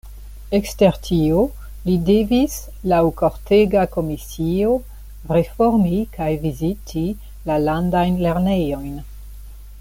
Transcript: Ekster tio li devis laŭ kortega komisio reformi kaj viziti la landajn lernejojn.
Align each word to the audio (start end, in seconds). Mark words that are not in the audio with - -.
Ekster 0.59 0.95
tio 1.07 1.41
li 1.89 1.97
devis 2.07 2.55
laŭ 2.93 3.01
kortega 3.19 3.83
komisio 3.97 4.73
reformi 5.37 6.01
kaj 6.17 6.31
viziti 6.47 7.05
la 7.51 7.59
landajn 7.69 8.19
lernejojn. 8.27 8.99